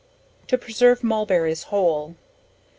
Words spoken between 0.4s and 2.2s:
To preserve Mulberries whole.